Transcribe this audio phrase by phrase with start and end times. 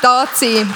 [0.00, 0.72] Da zu sein.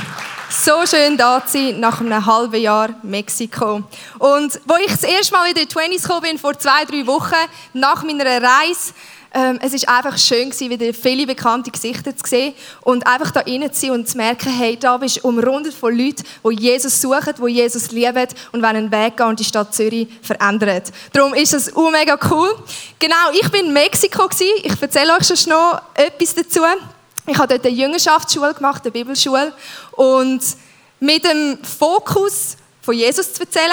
[0.50, 3.82] So schön da zu sein nach einem halben Jahr Mexiko.
[4.18, 7.36] Und wo ich das erste Mal in die 20s gekommen bin, vor zwei, drei Wochen,
[7.72, 8.92] nach meiner Reise,
[9.32, 13.40] ähm, es ist einfach schön gewesen, wieder viele bekannte Gesichter zu sehen und einfach da
[13.40, 17.00] rein zu sein und zu merken, hey, da bist du umrundet von Leuten, die Jesus
[17.00, 20.82] suchen, die Jesus lieben und wollen einen Weg gehen und die Stadt Zürich verändern.
[21.12, 22.54] Darum ist das mega cool.
[22.98, 24.52] Genau, ich bin in Mexiko gewesen.
[24.64, 26.60] Ich erzähle euch schon noch etwas dazu.
[27.26, 29.52] Ich habe dort eine Jüngerschaftsschule gemacht, eine Bibelschule
[29.92, 30.40] und
[30.98, 33.70] mit dem Fokus von Jesus zu erzählen,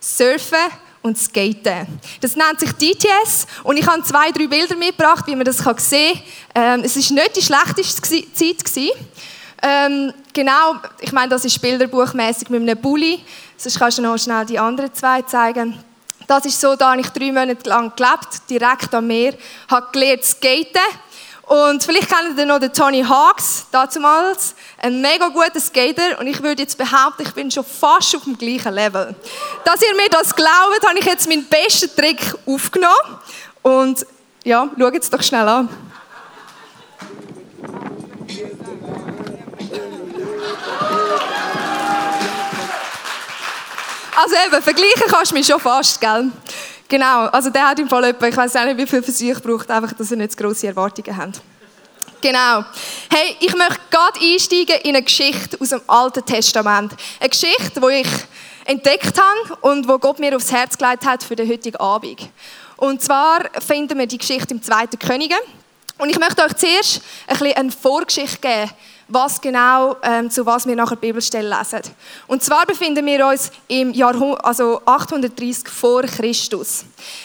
[0.00, 0.58] surfen
[1.02, 1.86] und Skaten.
[2.20, 6.14] Das nennt sich DTS und ich habe zwei, drei Bilder mitgebracht, wie man das sehen
[6.54, 6.80] kann.
[6.80, 8.96] Ähm, es war nicht die schlechteste Zeit.
[9.62, 13.20] Ähm, genau, ich meine, das ist bilderbuchmäßig mit einem Bulli.
[13.56, 15.78] Sonst kannst du noch schnell die anderen zwei zeigen.
[16.26, 19.34] Das ist so, da habe ich drei Monate lang gelebt, direkt am Meer,
[19.68, 20.82] habe gelernt zu skaten
[21.48, 24.54] und vielleicht kennt ihr noch den Tony Hawks, damals.
[24.76, 26.18] Ein mega guter Skater.
[26.20, 29.14] Und ich würde jetzt behaupten, ich bin schon fast auf dem gleichen Level.
[29.64, 33.18] Dass ihr mir das glaubt, habe ich jetzt meinen besten Trick aufgenommen.
[33.62, 34.06] Und
[34.44, 35.70] ja, schaut es doch schnell an.
[44.16, 46.30] Also eben, vergleichen kannst du mich schon fast, gell?
[46.88, 49.70] Genau, also der hat im Fall etwa, ich weiß auch nicht, wie viel Versuch braucht,
[49.70, 51.40] einfach, dass er nicht zu grosse Erwartungen hat.
[52.20, 52.64] Genau.
[53.10, 56.94] Hey, ich möchte gerade einsteigen in eine Geschichte aus dem Alten Testament.
[57.20, 58.08] Eine Geschichte, die ich
[58.64, 62.28] entdeckt habe und wo Gott mir aufs Herz gelegt hat für den heutigen Abend.
[62.76, 64.86] Und zwar finden wir die Geschichte im 2.
[64.98, 65.36] Könige.
[65.98, 68.70] Und ich möchte euch zuerst ein bisschen eine Vorgeschichte geben,
[69.08, 71.80] was genau, ähm, zu was wir nachher die Bibelstelle lesen.
[72.26, 74.14] Und zwar befinden wir uns im Jahr
[74.44, 76.84] also 830 vor Christus.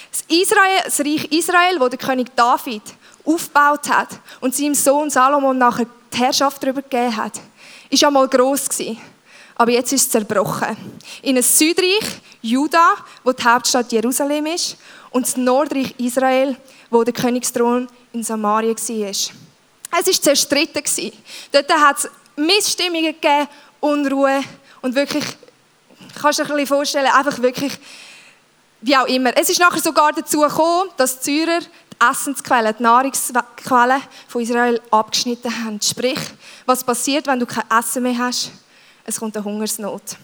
[0.10, 2.82] Das, Israel, das Reich Israel, wo der König David
[3.26, 7.40] aufgebaut hat und seinem Sohn Salomon nachher die Herrschaft darüber gegeben hat,
[7.90, 9.00] ist ja mal gross gewesen.
[9.56, 10.76] Aber jetzt ist es zerbrochen.
[11.22, 14.78] In ein Südreich, Juda, wo die Hauptstadt Jerusalem ist,
[15.12, 16.58] und das Nordreich Israel,
[16.90, 19.43] wo der Königsthron in Samaria war.
[20.00, 21.12] Es war zerstritten.
[21.52, 23.48] Dort hat es Missstimmungen gegeben,
[23.80, 24.42] Unruhe
[24.82, 25.24] und wirklich,
[26.20, 27.74] kannst du dir ein vorstellen, einfach wirklich,
[28.82, 29.36] wie auch immer.
[29.38, 34.82] Es ist nachher sogar dazu gekommen, dass die Syrer die Essensquellen, die Nahrungsquellen von Israel
[34.90, 35.80] abgeschnitten haben.
[35.82, 36.20] Sprich,
[36.66, 38.52] was passiert, wenn du kein Essen mehr hast?
[39.06, 40.18] Es kommt eine Hungersnot.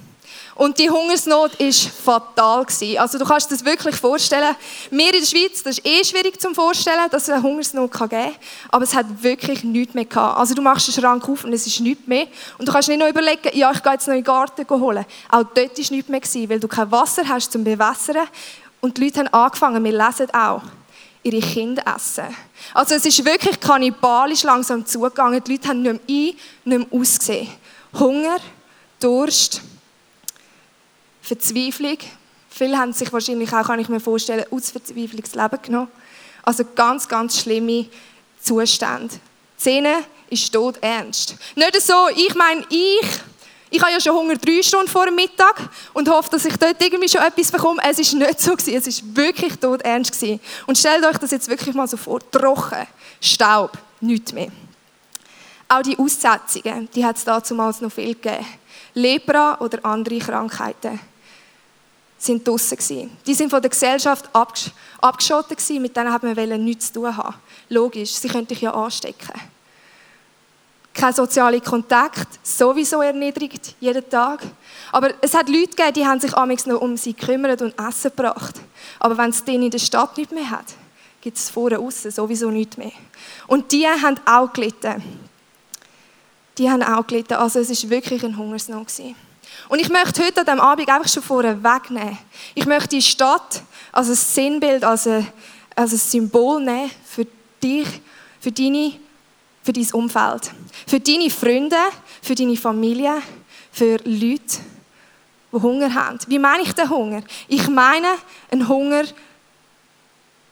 [0.56, 2.66] Und die Hungersnot ist fatal
[2.98, 4.56] Also du kannst dir das wirklich vorstellen.
[4.92, 8.10] Wir in der Schweiz, das ist eh schwierig zu vorstellen, dass es eine Hungersnot geben
[8.10, 8.36] kann.
[8.70, 10.38] Aber es hat wirklich nichts mehr gehabt.
[10.38, 12.28] Also du machst den Schrank auf und es ist nichts mehr.
[12.58, 15.06] Und du kannst nicht noch überlegen, ja, ich gehe jetzt noch in den Garten holen.
[15.30, 18.28] Auch dort war nichts mehr, gewesen, weil du kein Wasser hast zum Bewässern.
[18.82, 20.62] Und die Leute haben angefangen, wir lesen auch,
[21.24, 22.36] ihre Kinder essen.
[22.74, 25.44] Also es ist wirklich kannibalisch langsam zugegangen.
[25.44, 26.36] Die Leute haben nicht mehr ein,
[26.66, 27.48] nicht mehr ausgesehen.
[27.98, 28.38] Hunger,
[29.00, 29.62] Durst,
[31.30, 32.00] Verzweiflung.
[32.50, 35.92] Viele haben sich wahrscheinlich auch, kann ich mir vorstellen, aus Verzweiflung das Leben genommen.
[36.42, 37.86] Also ganz, ganz schlimme
[38.42, 39.14] Zustände.
[39.14, 39.98] Die Szene
[40.32, 41.36] ist tot ernst.
[41.56, 43.08] Nicht so, ich meine, ich,
[43.70, 46.82] ich habe ja schon Hunger drei Stunden vor dem Mittag und hoffe, dass ich dort
[46.84, 47.80] irgendwie schon etwas bekomme.
[47.88, 48.74] Es ist nicht so gewesen.
[48.74, 50.40] Es ist wirklich tot ernst gewesen.
[50.66, 52.20] Und stellt euch das jetzt wirklich mal so vor.
[52.32, 52.88] Trocken,
[53.22, 54.50] Staub, nichts mehr.
[55.68, 58.48] Auch die Aussetzungen, die hat es damals noch viel gegeben.
[58.96, 61.00] Lepra oder andere Krankheiten
[62.30, 63.18] sind gewesen.
[63.26, 64.30] Die sind von der Gesellschaft
[65.02, 67.36] abgeschottet gewesen, mit denen hat man nichts zu tun haben.
[67.70, 69.34] Logisch, sie könnten dich ja anstecken.
[70.94, 74.42] Kein sozialer Kontakt, sowieso erniedrigt, jeden Tag.
[74.92, 78.12] Aber es hat Leute gegeben, die haben sich amigs noch um sie gekümmert und Essen
[78.16, 78.60] gebracht.
[79.00, 80.66] Aber wenn es den in der Stadt nicht mehr hat,
[81.22, 82.92] gibt es vorne außen sowieso nichts mehr.
[83.48, 85.02] Und die haben auch gelitten.
[86.58, 87.36] Die haben auch gelitten.
[87.36, 88.88] Also es ist wirklich ein Hungersnot.
[89.70, 92.18] Und ich möchte heute an diesem Abend einfach schon vorne wegnehmen.
[92.56, 93.62] Ich möchte die Stadt
[93.92, 95.28] als ein Sinnbild, als ein,
[95.76, 97.26] als ein Symbol nehmen für
[97.62, 97.88] dich,
[98.40, 98.94] für, deine,
[99.64, 100.52] für dein Umfeld.
[100.88, 101.78] Für deine Freunde,
[102.22, 103.22] für deine Familie,
[103.72, 104.60] für Leute,
[105.52, 106.20] die Hunger haben.
[106.28, 107.22] Wie meine ich den Hunger?
[107.48, 108.08] Ich meine
[108.52, 109.04] einen Hunger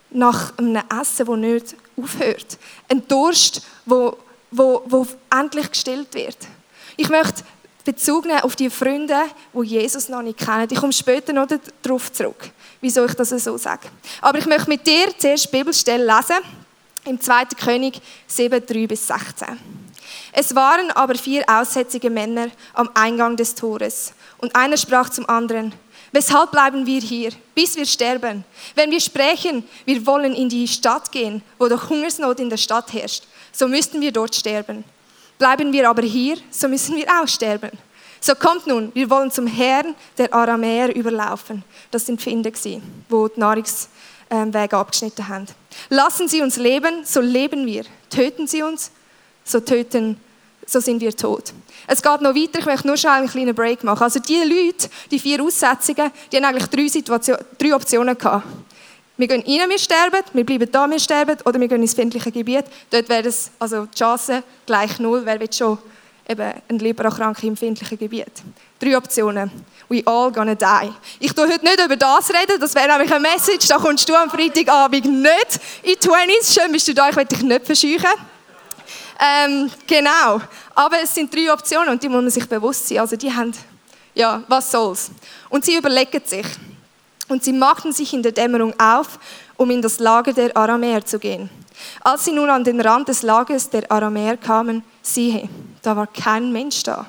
[0.10, 2.58] nach einem Essen, das nicht aufhört.
[2.88, 4.18] Ein Durst, wo,
[4.52, 6.38] wo, wo endlich gestillt wird.
[6.96, 7.44] Ich möchte
[7.88, 9.16] Bezug nehmen auf die Freunde,
[9.54, 10.68] die Jesus noch nicht kennen.
[10.70, 11.48] Ich komme später noch
[11.82, 12.50] darauf zurück,
[12.82, 13.88] wieso ich das so sage.
[14.22, 16.44] Aber ich möchte mit dir zuerst die Bibelstelle lesen,
[17.06, 17.46] im 2.
[17.58, 19.48] König 7, 3 bis 16.
[20.34, 24.14] Es waren aber vier aussätzige Männer am Eingang des Tores.
[24.40, 25.74] Und einer sprach zum anderen,
[26.12, 28.44] Weshalb bleiben wir hier, bis wir sterben?
[28.76, 32.94] Wenn wir sprechen, wir wollen in die Stadt gehen, wo doch Hungersnot in der Stadt
[32.94, 34.84] herrscht, so müssten wir dort sterben.
[35.38, 37.72] Bleiben wir aber hier, so müssen wir auch sterben.
[38.20, 41.64] So kommt nun, wir wollen zum Herrn der Aramäer überlaufen.
[41.92, 45.46] Das sind Finde, die die Nahrungswege abgeschnitten haben.
[45.90, 47.84] Lassen Sie uns leben, so leben wir.
[48.10, 48.92] Töten Sie uns,
[49.44, 50.20] so töten,
[50.66, 51.54] so sind wir tot.
[51.86, 54.04] Es geht noch weiter, ich möchte nur schnell einen kleinen Break machen.
[54.04, 58.46] Also die Leute, die vier Aussetzungen, die haben eigentlich drei, Situation, drei Optionen gehabt.
[59.18, 62.32] Wir gehen rein, wir sterben, wir bleiben da, wir sterben, oder wir gehen ins findliche
[62.32, 62.66] Gebiet.
[62.92, 65.80] Dort wäre es, also die Chance gleich null, wer will schon
[66.30, 68.32] eben ein Libra-Kranke im empfindlichen Gebiet.
[68.80, 69.50] Drei Optionen.
[69.90, 70.94] We all gonna die.
[71.20, 74.14] Ich tue heute nicht über das reden, das wäre nämlich eine Message, da kommst du
[74.14, 76.60] am Freitagabend nicht in 20s.
[76.60, 78.14] Schön bist du da, ich werde dich nicht verscheuchen.
[79.20, 80.42] Ähm, genau.
[80.76, 83.00] Aber es sind drei Optionen und die muss man sich bewusst sein.
[83.00, 83.52] Also die haben,
[84.14, 85.10] ja, was soll's.
[85.50, 86.46] Und sie überlegen sich.
[87.28, 89.20] Und sie machten sich in der Dämmerung auf,
[89.58, 91.50] um in das Lager der Aramäer zu gehen.
[92.02, 95.48] Als sie nun an den Rand des Lagers der Aramäer kamen, siehe,
[95.82, 97.06] da war kein Mensch da.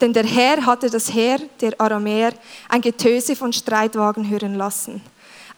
[0.00, 2.32] Denn der Herr hatte das Heer der Aramäer
[2.68, 5.02] ein Getöse von Streitwagen hören lassen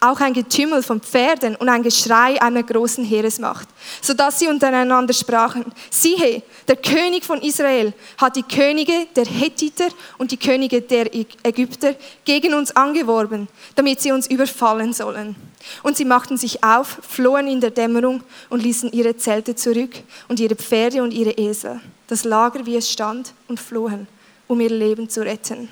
[0.03, 3.69] auch ein Getümmel von Pferden und ein Geschrei einer großen Heeresmacht,
[4.01, 9.89] sodass sie untereinander sprachen, siehe, der König von Israel hat die Könige der Hethiter
[10.19, 11.95] und die Könige der Ägypter
[12.25, 15.37] gegen uns angeworben, damit sie uns überfallen sollen.
[15.85, 19.95] Und sie machten sich auf, flohen in der Dämmerung und ließen ihre Zelte zurück
[20.29, 24.09] und ihre Pferde und ihre Esel, das Lager, wie es stand, und flohen,
[24.49, 25.69] um ihr Leben zu retten.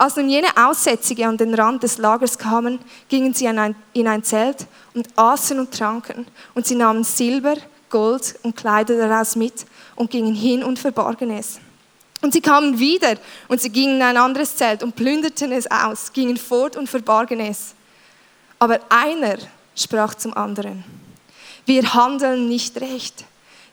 [0.00, 2.78] Als nun jene Aussätzige an den Rand des Lagers kamen,
[3.10, 6.26] gingen sie in ein, in ein Zelt und aßen und tranken.
[6.54, 7.56] Und sie nahmen Silber,
[7.90, 9.66] Gold und Kleider daraus mit
[9.96, 11.60] und gingen hin und verbargen es.
[12.22, 13.16] Und sie kamen wieder
[13.48, 17.40] und sie gingen in ein anderes Zelt und plünderten es aus, gingen fort und verbargen
[17.40, 17.74] es.
[18.58, 19.36] Aber einer
[19.76, 20.82] sprach zum anderen,
[21.66, 23.26] wir handeln nicht recht.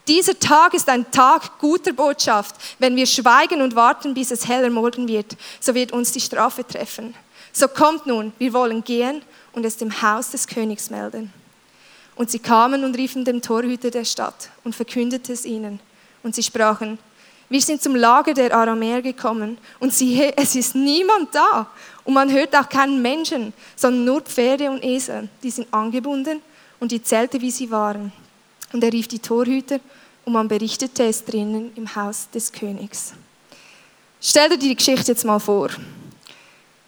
[0.07, 2.55] Dieser Tag ist ein Tag guter Botschaft.
[2.79, 6.65] Wenn wir schweigen und warten, bis es heller Morgen wird, so wird uns die Strafe
[6.65, 7.13] treffen.
[7.51, 9.21] So kommt nun, wir wollen gehen
[9.51, 11.33] und es dem Haus des Königs melden.
[12.15, 15.79] Und sie kamen und riefen dem Torhüter der Stadt und verkündeten es ihnen.
[16.23, 16.97] Und sie sprachen,
[17.49, 21.67] wir sind zum Lager der Aramäer gekommen und siehe, es ist niemand da.
[22.05, 25.29] Und man hört auch keinen Menschen, sondern nur Pferde und Esel.
[25.43, 26.41] Die sind angebunden
[26.79, 28.11] und die Zelte, wie sie waren.
[28.73, 29.79] Und er rief die Torhüter
[30.25, 33.13] und man berichtete es drinnen im Haus des Königs.
[34.19, 35.69] Stell dir die Geschichte jetzt mal vor.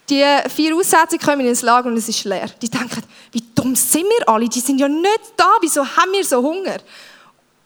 [0.08, 2.50] Die vier Aussätze kommen ins Lager und es ist leer.
[2.60, 4.48] Die denken, wie dumm sind wir alle?
[4.48, 5.52] Die sind ja nicht da.
[5.60, 6.78] Wieso haben wir so Hunger?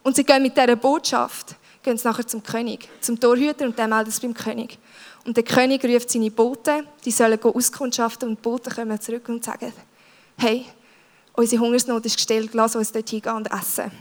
[0.03, 3.87] Und sie gehen mit dieser Botschaft gehen sie nachher zum König, zum Torhüter und der
[3.87, 4.77] meldet es beim König.
[5.23, 9.43] Und der König ruft seine Boten, die sollen auskundschaften und die Boten kommen zurück und
[9.43, 9.71] sagen,
[10.37, 10.65] hey,
[11.33, 13.91] unsere Hungersnot ist gestellt, lass uns dort hingehen und essen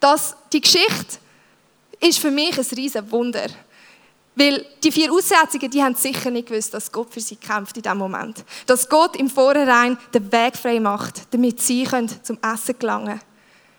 [0.00, 1.18] dass die Geschichte
[2.00, 3.46] ist für mich ein riesen Wunder.
[4.34, 7.82] Weil die vier Aussätzigen, die haben sicher nicht gewusst, dass Gott für sie kämpft in
[7.82, 8.44] diesem Moment.
[8.66, 13.20] Dass Gott im Vorhinein den Weg frei macht, damit sie können zum Essen gelangen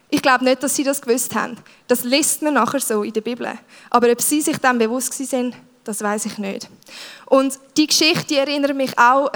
[0.10, 1.58] Ich glaube nicht, dass sie das gewusst haben.
[1.88, 3.52] Das liest man nachher so in der Bibel.
[3.90, 6.70] Aber ob sie sich dann bewusst sind, das weiß ich nicht.
[7.26, 9.32] Und die Geschichte die erinnert mich auch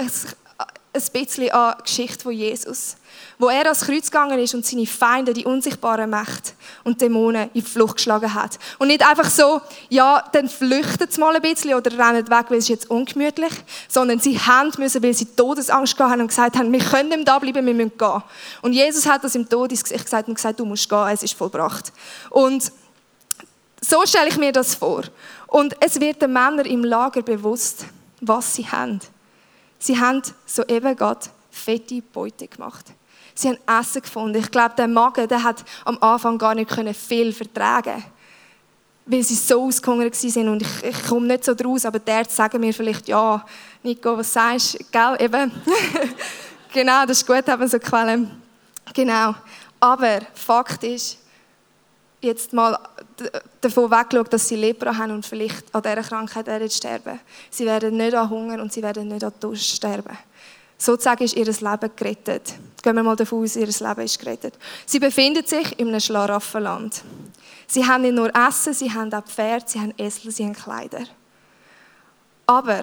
[0.96, 2.96] ein bisschen an die Geschichte von Jesus
[3.38, 6.52] wo er ans Kreuz gegangen ist und seine Feinde, die unsichtbaren Mächte
[6.84, 8.58] und Dämonen in die Flucht geschlagen hat.
[8.78, 12.58] Und nicht einfach so, ja, dann flüchtet es mal ein bisschen oder rennen weg, weil
[12.58, 13.52] es jetzt ungemütlich,
[13.88, 17.38] sondern sie haben müssen, weil sie Todesangst haben und gesagt haben, wir können nicht da
[17.38, 18.22] bleiben, wir müssen gehen.
[18.62, 21.22] Und Jesus hat das im Tod ins Gesicht gesagt und gesagt, du musst gehen, es
[21.22, 21.92] ist vollbracht.
[22.30, 22.72] Und
[23.80, 25.02] so stelle ich mir das vor.
[25.46, 27.84] Und es wird den Männern im Lager bewusst,
[28.20, 29.00] was sie haben.
[29.78, 32.86] Sie haben soeben Gott fette Beute gemacht.
[33.34, 34.38] Sie haben Essen gefunden.
[34.38, 38.02] Ich glaube, der Magen der hat am Anfang gar nicht viel vertragen
[39.06, 42.60] weil sie so ausgehungert waren und ich, ich komme nicht so draus, aber der sagen
[42.60, 43.44] mir vielleicht, ja,
[43.82, 44.84] Nico, was sagst du?
[44.90, 45.52] Gell, eben.
[46.72, 48.42] genau, das ist gut, haben so Quellen.
[48.92, 49.34] Genau.
[49.78, 51.18] Aber Fakt ist,
[52.26, 52.78] jetzt mal
[53.60, 57.20] davon weggeschaut, dass sie Lepra haben und vielleicht an dieser Krankheit werden sterben.
[57.50, 60.16] Sie werden nicht an Hunger und sie werden nicht an Durst sterben.
[60.78, 62.54] Sozusagen ist ihr Leben gerettet.
[62.82, 64.54] Gehen wir mal davon aus, ihr Leben ist gerettet.
[64.84, 67.02] Sie befinden sich in einem Schlaraffenland.
[67.66, 71.04] Sie haben nicht nur Essen, sie haben auch Pferde, sie haben Esel, sie haben Kleider.
[72.46, 72.82] Aber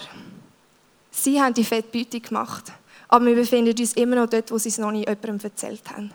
[1.12, 2.72] sie haben die Fettbeute gemacht.
[3.08, 6.12] Aber wir befinden uns immer noch dort, wo sie es noch nie jemandem erzählt haben.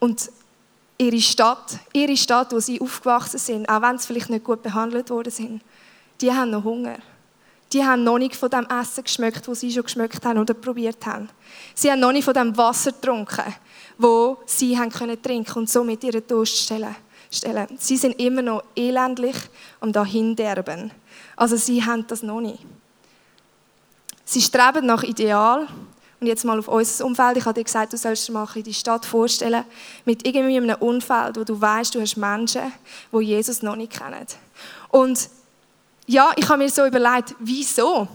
[0.00, 0.30] Und
[0.98, 5.10] ihre Stadt, ihre Stadt, wo sie aufgewachsen sind, auch wenn sie vielleicht nicht gut behandelt
[5.10, 5.62] worden sind,
[6.20, 6.98] die haben noch Hunger
[7.72, 11.04] die haben noch nicht von dem Essen geschmeckt, das sie schon geschmeckt haben oder probiert
[11.04, 11.28] haben.
[11.74, 13.54] Sie haben noch nicht von dem Wasser getrunken,
[13.98, 16.96] wo sie haben können trinken und somit ihren Durst stellen.
[17.30, 17.66] stellen.
[17.78, 19.36] Sie sind immer noch elendlich
[19.80, 20.90] am dahinderben.
[21.36, 22.64] Also sie haben das noch nicht.
[24.24, 25.66] Sie streben nach Ideal.
[26.20, 27.36] Und jetzt mal auf unser Umfeld.
[27.36, 29.64] Ich habe dir gesagt, du sollst dir mal die Stadt vorstellen
[30.04, 32.72] mit irgendwie einem Umfeld, wo du weißt, du hast Menschen,
[33.12, 34.26] die Jesus noch nicht kennen.
[34.88, 35.28] Und
[36.06, 38.08] ja, ich habe mir so überlegt, wieso?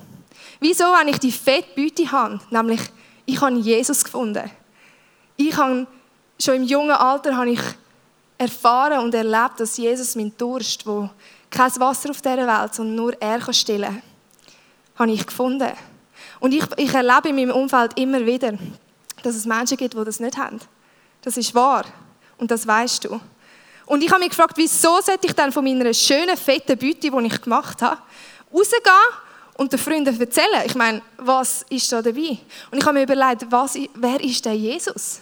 [0.60, 2.82] Wieso, wenn ich die fette Beute habe, nämlich
[3.26, 4.50] ich habe Jesus gefunden.
[5.38, 5.88] Ich habe
[6.42, 7.62] schon im jungen Alter habe ich
[8.38, 11.10] erfahren und erlebt, dass Jesus mein Durst, wo
[11.50, 14.02] kein Wasser auf dieser Welt, sondern nur er kann stillen,
[14.96, 15.72] habe ich gefunden.
[16.44, 18.52] Und ich, ich erlebe in meinem Umfeld immer wieder,
[19.24, 20.60] dass es Menschen gibt, die das nicht haben.
[21.22, 21.86] Das ist wahr.
[22.38, 23.22] Und das weißt du.
[23.86, 27.28] Und ich habe mich gefragt, wieso sollte ich dann von meiner schönen, fetten Beute, die
[27.28, 27.98] ich gemacht habe,
[28.54, 28.84] rausgehen
[29.54, 30.64] und den Freunden erzählen?
[30.66, 32.38] Ich meine, was ist da dabei?
[32.72, 35.22] Und ich habe mir überlegt, was, wer ist der Jesus?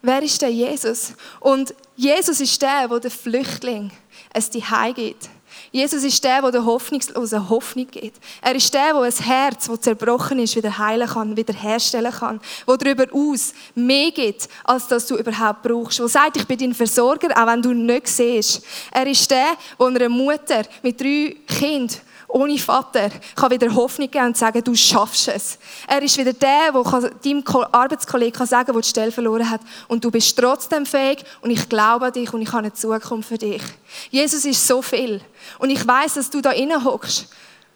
[0.00, 1.14] Wer ist der Jesus?
[1.40, 3.90] Und Jesus ist der, wo der Flüchtling
[4.32, 4.62] es die
[4.94, 5.28] gibt.
[5.74, 8.20] Jesus ist der, der der Hoffnungslosen Hoffnung gibt.
[8.40, 12.40] Er ist der, der ein Herz, das zerbrochen ist, wieder heilen kann, wieder herstellen kann.
[12.64, 15.98] Der darüber aus mehr gibt, als dass du überhaupt brauchst.
[15.98, 18.62] Der sagt, ich bin dein Versorger, auch wenn du nicht siehst.
[18.92, 21.98] Er ist der, der einer Mutter mit drei Kindern
[22.34, 25.56] ohne Vater kann wieder Hoffnung geben und sagen, du schaffst es.
[25.86, 29.60] Er ist wieder der, der deinem Arbeitskollegen sagen kann, der die Stelle verloren hat.
[29.86, 33.28] Und du bist trotzdem fähig und ich glaube an dich und ich habe eine Zukunft
[33.28, 33.62] für dich.
[34.10, 35.20] Jesus ist so viel.
[35.60, 37.28] Und ich weiß, dass du da innen hockst.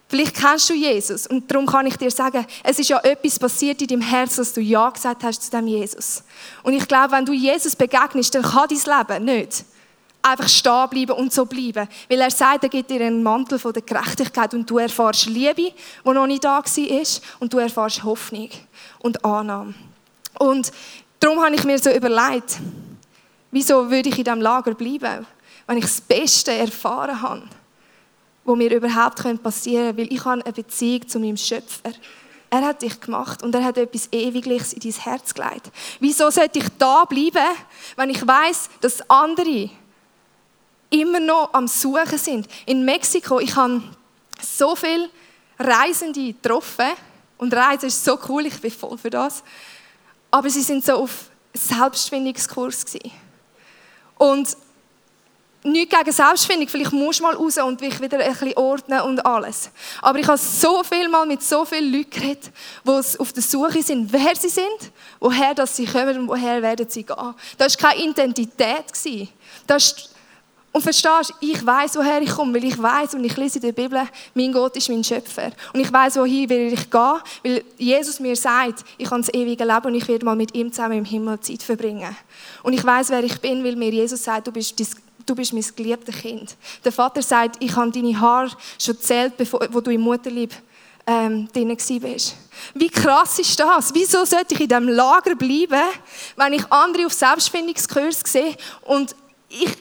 [0.09, 3.81] Vielleicht kennst du Jesus und darum kann ich dir sagen, es ist ja etwas passiert
[3.81, 6.23] in deinem Herz, dass du Ja gesagt hast zu dem Jesus.
[6.63, 9.63] Und ich glaube, wenn du Jesus begegnest, dann kann dein Leben nicht
[10.21, 11.87] einfach stehen bleiben und so bleiben.
[12.09, 15.55] Weil er sagt, er gibt dir einen Mantel von der Gerechtigkeit und du erfährst Liebe,
[15.55, 15.73] die
[16.03, 17.05] noch nicht da war,
[17.39, 18.49] und du erfährst Hoffnung
[18.99, 19.73] und Annahme.
[20.37, 20.71] Und
[21.19, 22.59] darum habe ich mir so überlegt,
[23.51, 25.25] wieso würde ich in diesem Lager bleiben,
[25.67, 27.43] wenn ich das Beste erfahren habe,
[28.43, 31.91] was mir überhaupt passieren könnte, weil ich habe eine Beziehung zu meinem Schöpfer.
[32.51, 35.69] Er hat dich gemacht und er hat etwas Ewigliches in dein Herz gelegt.
[35.99, 37.45] Wieso sollte ich da bleiben,
[37.95, 39.69] wenn ich weiß, dass andere
[40.89, 42.47] immer noch am Suchen sind.
[42.65, 43.83] In Mexiko, ich habe
[44.41, 45.09] so viele
[45.57, 46.91] Reisende getroffen
[47.37, 49.43] und Reisen ist so cool, ich bin voll für das.
[50.31, 53.11] Aber sie sind so auf Selbstfindungskurs gewesen.
[54.17, 54.57] Und
[55.63, 59.25] nicht gegen Selbstfindung, vielleicht musst du mal raus und dich wieder ein bisschen ordnen und
[59.25, 59.69] alles.
[60.01, 62.51] Aber ich habe so viel mal mit so vielen Leuten geredet,
[62.85, 66.89] die auf der Suche sind, wer sie sind, woher das sie kommen und woher werden
[66.89, 67.35] sie gehen.
[67.57, 68.85] Das war keine Identität.
[69.67, 70.09] Das
[70.71, 73.71] und verstehst, ich weiß, woher ich komme, weil ich weiß und ich lese in der
[73.71, 74.01] Bibel,
[74.33, 75.51] mein Gott ist mein Schöpfer.
[75.73, 79.63] Und ich weiß, wohin will ich gehen, weil Jesus mir sagt, ich habe das ewige
[79.63, 82.15] Leben und ich werde mal mit ihm zusammen im Himmel Zeit verbringen.
[82.63, 84.75] Und ich weiß, wer ich bin, weil mir Jesus sagt, du bist
[85.25, 86.55] du bist mein geliebtes Kind.
[86.83, 88.49] Der Vater sagt, ich habe deine Haare
[88.79, 90.51] schon gezählt, bevor, wo du im Mutterlieb
[91.05, 92.35] ähm, drin warst.
[92.73, 93.93] Wie krass ist das?
[93.93, 95.83] Wieso sollte ich in diesem Lager bleiben,
[96.35, 99.15] wenn ich andere auf Selbstfindungskurs sehe und
[99.49, 99.77] ich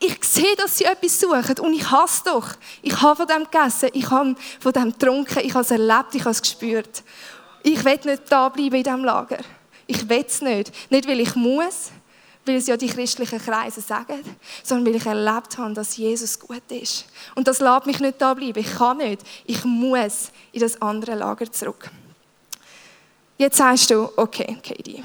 [0.00, 2.50] ich sehe, dass sie etwas suchen und ich hasse doch.
[2.82, 6.20] Ich habe von dem gegessen, ich habe von dem getrunken, ich habe es erlebt, ich
[6.20, 7.02] habe es gespürt.
[7.64, 9.38] Ich will nicht da bleiben in diesem Lager.
[9.86, 10.72] Ich will es nicht.
[10.90, 11.90] Nicht, weil ich muss,
[12.46, 14.22] weil es ja die christlichen Kreise sagen,
[14.62, 17.06] sondern weil ich erlebt habe, dass Jesus gut ist.
[17.34, 18.58] Und das lässt mich nicht da bleiben.
[18.58, 19.22] Ich kann nicht.
[19.46, 21.90] Ich muss in das andere Lager zurück.
[23.36, 25.02] Jetzt sagst du, okay, Katie,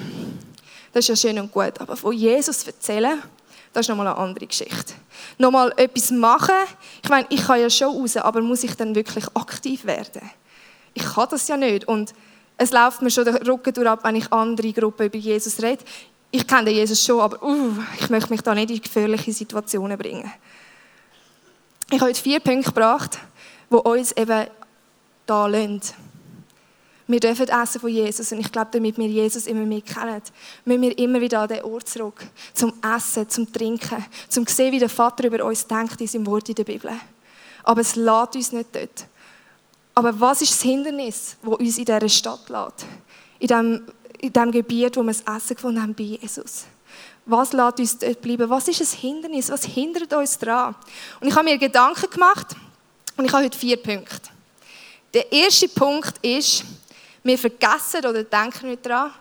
[0.91, 3.21] das ist ja schön und gut, aber von Jesus erzählen,
[3.73, 4.93] das ist nochmal eine andere Geschichte.
[5.37, 6.55] Nochmal etwas machen.
[7.01, 10.21] Ich meine, ich kann ja schon raus, aber muss ich dann wirklich aktiv werden?
[10.93, 11.87] Ich kann das ja nicht.
[11.87, 12.13] Und
[12.57, 15.83] es läuft mir schon der Rücken durch ab, wenn ich andere Gruppen über Jesus rede.
[16.29, 19.97] Ich kenne den Jesus schon, aber uh, ich möchte mich da nicht in gefährliche Situationen
[19.97, 20.31] bringen.
[21.91, 23.19] Ich habe heute vier Punkte gebracht,
[23.71, 24.47] die uns eben
[25.25, 25.81] da lassen.
[27.07, 30.21] Wir dürfen essen von Jesus und ich glaube, damit wir Jesus immer mehr kennen,
[30.63, 34.79] müssen wir immer wieder an den Ort zurück, zum Essen, zum Trinken, zum sehen, wie
[34.79, 36.91] der Vater über uns denkt in seinem Wort in der Bibel.
[37.63, 39.05] Aber es lädt uns nicht dort.
[39.95, 42.85] Aber was ist das Hindernis, das uns in dieser Stadt lädt?
[43.39, 43.87] In dem,
[44.19, 46.65] in dem Gebiet, wo wir das Essen gefunden haben bei Jesus?
[47.25, 48.49] Was lädt uns dort bleiben?
[48.49, 49.49] Was ist das Hindernis?
[49.49, 50.75] Was hindert uns daran?
[51.19, 52.55] Und ich habe mir Gedanken gemacht
[53.17, 54.29] und ich habe heute vier Punkte.
[55.13, 56.63] Der erste Punkt ist,
[57.23, 59.13] wir vergessen oder denken nicht daran,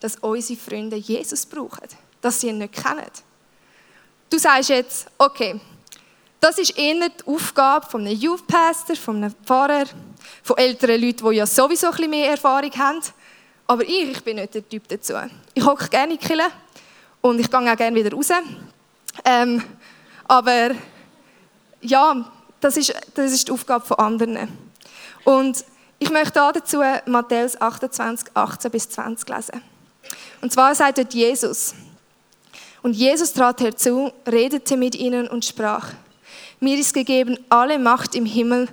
[0.00, 1.88] dass unsere Freunde Jesus brauchen,
[2.20, 3.10] dass sie ihn nicht kennen.
[4.30, 5.60] Du sagst jetzt, okay,
[6.40, 9.86] das ist eher die Aufgabe von einem Youth Pastor, von einem Pfarrer,
[10.42, 13.00] von älteren Leuten, die ja sowieso ein bisschen mehr Erfahrung haben.
[13.66, 15.14] Aber ich, ich bin nicht der Typ dazu.
[15.54, 16.42] Ich hocke gerne in die
[17.20, 18.28] und ich gehe auch gerne wieder raus.
[19.24, 19.62] Ähm,
[20.26, 20.70] aber
[21.80, 24.48] ja, das ist, das ist die Aufgabe von anderen.
[25.24, 25.64] Und
[25.98, 29.62] ich möchte dazu Matthäus 28, 18 bis 20 lesen.
[30.40, 31.74] Und zwar sagt dort Jesus.
[32.82, 35.88] Und Jesus trat herzu, redete mit ihnen und sprach,
[36.60, 38.68] mir ist gegeben alle Macht im Himmel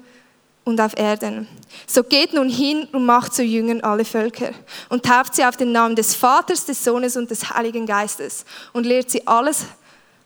[0.64, 1.48] und auf Erden.
[1.88, 4.52] So geht nun hin und macht zu Jüngern alle Völker
[4.90, 8.86] und tauft sie auf den Namen des Vaters, des Sohnes und des Heiligen Geistes und
[8.86, 9.66] lehrt sie alles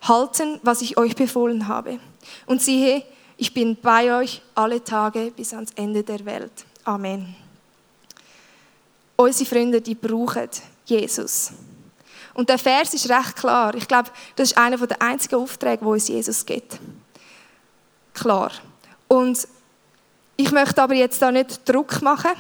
[0.02, 2.00] halten, was ich euch befohlen habe.
[2.46, 3.04] Und siehe,
[3.38, 6.66] ich bin bei euch alle Tage bis ans Ende der Welt.
[6.90, 7.36] Amen.
[9.16, 10.50] Unsere Freunde, die brauchen
[10.86, 11.52] Jesus.
[12.34, 13.76] Und der Vers ist recht klar.
[13.76, 16.80] Ich glaube, das ist einer der einzigen Aufträge, wo uns Jesus gibt.
[18.16, 18.52] Klar.
[19.08, 19.48] Und
[20.36, 22.32] ich möchte aber jetzt da nicht Druck machen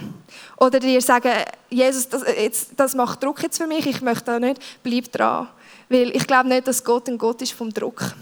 [0.57, 1.31] oder dir sagen,
[1.69, 3.85] Jesus, das, jetzt, das macht Druck jetzt für mich.
[3.85, 5.47] Ich möchte da nicht, bleib dran.
[5.89, 8.15] Weil ich glaube nicht, dass Gott ein Gott ist vom Druck.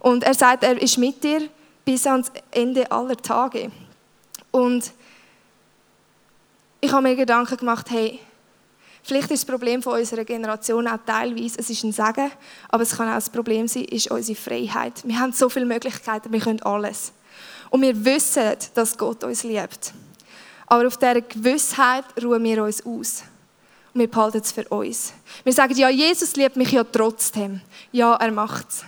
[0.00, 1.48] Und er sagt, er ist mit dir
[1.84, 3.70] bis ans Ende aller Tage.
[4.50, 4.92] Und
[6.84, 8.18] ich habe mir Gedanken gemacht, hey,
[9.04, 12.30] vielleicht ist das Problem von unserer Generation auch teilweise, es ist ein Segen,
[12.68, 14.94] aber es kann auch das Problem sein, ist unsere Freiheit.
[15.04, 17.12] Wir haben so viele Möglichkeiten, wir können alles.
[17.70, 19.94] Und wir wissen, dass Gott uns liebt.
[20.66, 23.22] Aber auf dieser Gewissheit ruhen wir uns aus.
[23.94, 25.12] Und wir behalten es für uns.
[25.44, 27.60] Wir sagen, ja, Jesus liebt mich ja trotzdem.
[27.92, 28.84] Ja, er macht es.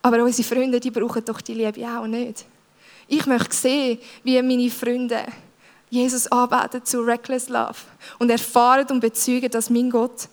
[0.00, 2.46] Aber unsere Freunde, die brauchen doch die Liebe auch nicht.
[3.06, 5.26] Ich möchte sehen, wie meine Freunde
[5.90, 7.78] Jesus arbeiten zu Reckless Love
[8.18, 10.28] und erfahren und bezeugen, dass mein Gott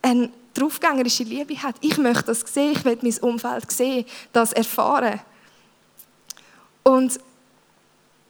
[0.00, 1.76] eine draufgängerische Liebe hat.
[1.80, 5.20] Ich möchte das sehen, ich möchte mein Umfeld sehen, das erfahren.
[6.82, 7.18] Und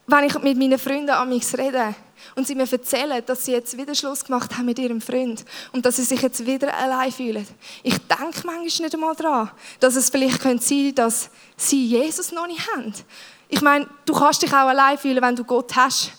[0.07, 1.95] wenn ich mit meinen Freunden an mich rede
[2.35, 5.87] und sie mir erzählen, dass sie jetzt wieder Schluss gemacht haben mit ihrem Freund und
[5.87, 7.47] dass sie sich jetzt wieder allein fühlen,
[7.83, 9.51] ich denke manchmal nicht einmal daran,
[9.81, 12.93] dass es vielleicht könnte sein dass sie Jesus noch nicht haben.
[13.49, 16.13] Ich meine, du kannst dich auch allein fühlen, wenn du Gott hast.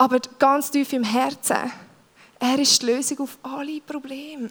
[0.00, 1.70] Aber ganz tief im Herzen,
[2.38, 4.48] er ist die Lösung auf alle Probleme.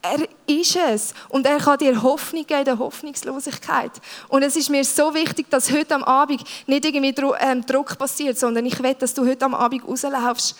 [0.00, 1.12] Er ist es.
[1.28, 3.90] Und er kann dir Hoffnung geben, der Hoffnungslosigkeit.
[4.28, 8.38] Und es ist mir so wichtig, dass heute am Abend nicht irgendwie ähm, Druck passiert,
[8.38, 10.56] sondern ich will, dass du heute am Abend rauslaufst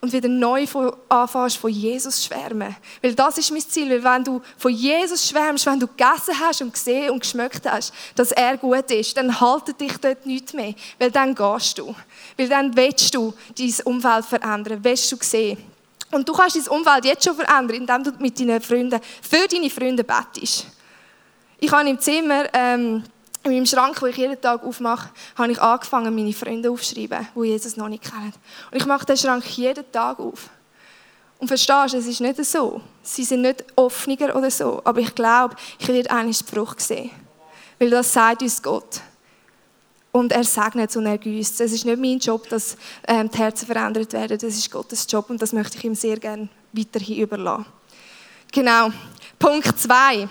[0.00, 0.66] und wieder neu
[1.08, 2.74] anfängst von Jesus schwärmen.
[3.02, 3.90] Weil das ist mein Ziel.
[3.90, 7.92] Weil wenn du von Jesus schwärmst, wenn du gegessen hast und gesehen und geschmeckt hast,
[8.14, 10.74] dass er gut ist, dann haltet dich dort nichts mehr.
[10.98, 11.94] Weil dann gehst du.
[12.36, 15.58] Weil dann willst du dein Umfeld verändern, willst du sehen.
[16.10, 19.70] Und du kannst dein Umfeld jetzt schon verändern, indem du mit deinen Freunden, für deine
[19.70, 20.66] Freunde bettest.
[21.58, 22.44] Ich habe im Zimmer...
[22.52, 23.04] Ähm,
[23.42, 27.48] in meinem Schrank, wo ich jeden Tag aufmache, habe ich angefangen, meine Freunde aufzuschreiben, die
[27.48, 28.32] Jesus noch nicht kennen.
[28.70, 30.50] Und ich mache den Schrank jeden Tag auf.
[31.38, 32.82] Und verstehst du, es ist nicht so.
[33.02, 34.82] Sie sind nicht offener oder so.
[34.84, 37.10] Aber ich glaube, ich werde einen Spruch sehen.
[37.78, 39.00] Weil das sagt uns Gott.
[40.12, 41.60] Und er segnet und er güsst.
[41.62, 42.76] Es ist nicht mein Job, dass
[43.08, 44.36] ähm, die Herzen verändert werden.
[44.36, 47.64] Das ist Gottes Job und das möchte ich ihm sehr gerne weiterhin überlassen.
[48.52, 48.90] Genau.
[49.38, 50.28] Punkt 2.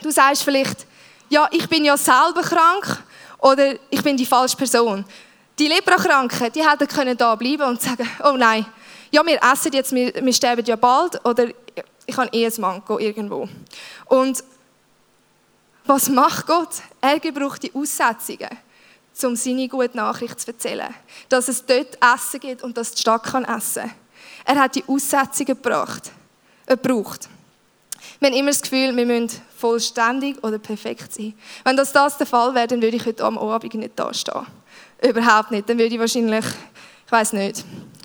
[0.00, 0.86] Du sagst vielleicht,
[1.28, 3.02] ja, ich bin ja selber krank
[3.38, 5.04] oder ich bin die falsche Person.
[5.58, 8.66] Die Leprakranken, die hätten können da bleiben und sagen, oh nein,
[9.10, 11.48] ja, wir essen jetzt, wir, wir sterben ja bald oder
[12.06, 13.48] ich habe eh ein Manko irgendwo.
[14.06, 14.44] Und
[15.86, 16.82] was macht Gott?
[17.00, 18.50] Er gebraucht die Aussetzungen,
[19.22, 20.92] um seine gute Nachricht zu erzählen.
[21.28, 23.90] Dass es dort Essen gibt und dass die Stadt kann essen.
[24.44, 26.10] Er hat die Aussetzungen gebracht,
[26.66, 27.28] gebraucht.
[28.20, 31.34] Wir haben immer das Gefühl, wir müssen vollständig oder perfekt sein.
[31.64, 34.46] Wenn das, das der Fall wäre, dann würde ich heute am Abend nicht da stehen.
[35.02, 35.68] Überhaupt nicht.
[35.68, 36.44] Dann würde ich wahrscheinlich,
[37.06, 37.64] ich weiß nicht,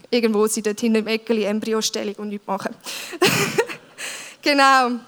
[0.10, 2.76] irgendwo sein, dort hinter dem Eckeli Embryostellung und nichts machen.
[4.42, 5.00] genau.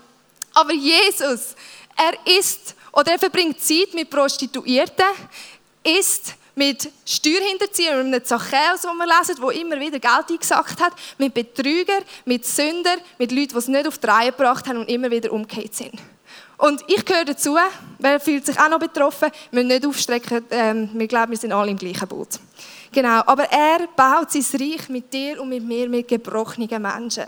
[0.53, 1.56] Aber Jesus,
[1.95, 5.06] er ist, oder er verbringt Zeit mit Prostituierten,
[5.84, 10.93] ist mit Steuerhinterziehern, mit einem Zachäus, den wir lesen, der immer wieder Geld eingesackt hat,
[11.17, 14.89] mit Betrügern, mit Sündern, mit Leuten, die es nicht auf die Reihe gebracht haben und
[14.89, 15.93] immer wieder umgekehrt sind.
[16.63, 17.58] Und ich gehöre dazu,
[17.99, 21.52] wer fühlt sich auch noch betroffen, wir müssen nicht aufstrecken, ähm, wir glauben, wir sind
[21.52, 22.39] alle im gleichen Boot.
[22.89, 27.26] Genau, aber er baut sein Reich mit dir und mit mir, mit gebrochenen Menschen.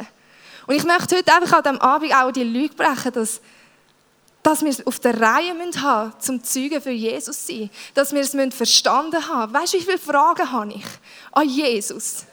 [0.68, 3.42] Und ich möchte heute einfach an diesem Abend auch die Lüge brechen, dass
[4.42, 7.70] dass wir es auf der Reihe haben müssen, zum Zeugen für Jesus zu sein.
[7.94, 9.52] Dass wir es verstanden haben.
[9.54, 10.86] Weißt du, wie viele Fragen habe ich
[11.34, 12.24] an Jesus?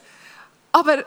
[0.71, 1.03] Aber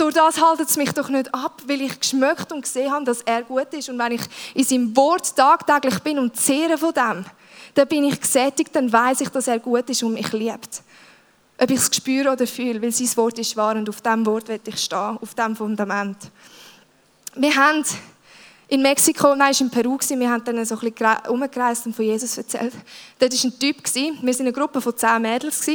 [0.00, 3.20] durch das haltet es mich doch nicht ab, weil ich geschmeckt und gesehen habe, dass
[3.22, 3.88] er gut ist.
[3.90, 4.22] Und wenn ich
[4.54, 7.24] in seinem Wort tagtäglich bin und zehre von dem,
[7.74, 10.82] dann bin ich gesättigt, dann weiß ich, dass er gut ist und mich liebt.
[11.58, 14.48] Ob ich es spüre oder fühle, weil sein Wort ist wahr und auf diesem Wort
[14.48, 16.16] will ich stehen, auf diesem Fundament.
[17.34, 17.84] Wir haben
[18.68, 21.94] in Mexiko, nein, es war in Peru, wir haben dann so ein bisschen umgereist und
[21.94, 22.72] von Jesus erzählt.
[23.18, 25.66] Dort war ein Typ, wir waren eine Gruppe von zehn Mädels.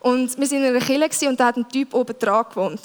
[0.00, 2.80] Und wir waren in einer Kille und da hat ein Typ oben dran gewohnt.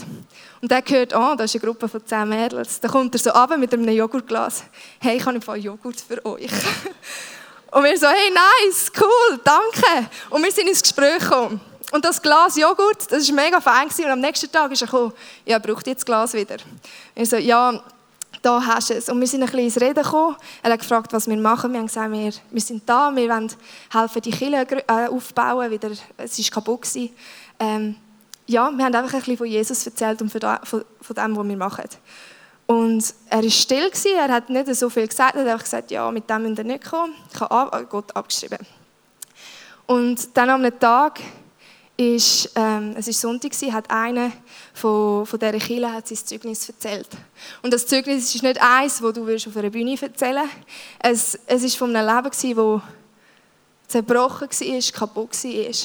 [0.61, 2.79] Und der hört, oh, da ist eine Gruppe von zehn Mädels.
[2.79, 4.63] Dann kommt er so runter mit einem Joghurtglas.
[4.99, 6.49] Hey, ich habe ein Joghurt für euch.
[7.71, 10.09] Und wir so, hey, nice, cool, danke.
[10.29, 11.59] Und wir sind ins Gespräch gekommen.
[11.91, 13.87] Und das Glas Joghurt, das war mega fein.
[13.87, 15.13] Und am nächsten Tag ist er gekommen,
[15.45, 16.57] ja, braucht jetzt Glas wieder?
[17.13, 17.83] Ich so, ja,
[18.43, 19.09] da hast du es.
[19.09, 20.35] Und wir sind ein bisschen ins Reden gekommen.
[20.61, 21.71] Er hat gefragt, was wir machen.
[21.71, 23.51] Wir haben gesagt, wir, wir sind da, wir wollen
[23.91, 25.71] helfen, die Kirche äh, aufbauen.
[25.71, 26.87] Wieder, es war kaputt.
[27.59, 27.95] Ähm,
[28.45, 31.85] ja, wir haben einfach ein bisschen von Jesus erzählt und von, dem, was wir machen.
[32.65, 36.09] Und er war still, er hat nicht so viel gesagt, er hat einfach gesagt, ja,
[36.11, 37.13] mit dem müsst ihr nicht kommen.
[37.33, 38.59] Ich habe Gott abgeschrieben.
[39.85, 41.19] Und dann am Tag
[42.03, 44.31] ist, ähm, es war Sonntag, hat einer
[44.73, 47.09] von, von dieser Kirche hat sein Zeugnis erzählt.
[47.61, 50.49] Und das Zeugnis ist nicht eins, das du auf einer Bühne erzählen
[51.01, 51.39] würdest.
[51.47, 52.81] Es, war von einem Leben, das
[53.87, 55.75] zerbrochen war, kaputt war.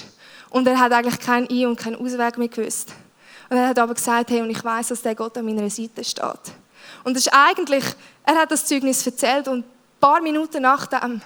[0.50, 2.92] Und er hat eigentlich keinen Ein- und keinen Ausweg mehr gewusst.
[3.50, 6.04] Und er hat aber gesagt, hey, und ich weiß, dass der Gott an meiner Seite
[6.04, 6.52] steht.
[7.04, 7.84] Und es ist eigentlich,
[8.24, 9.64] er hat das Zeugnis erzählt und ein
[10.00, 11.20] paar Minuten nachdem